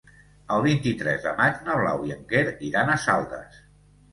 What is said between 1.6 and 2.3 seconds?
na Blau i en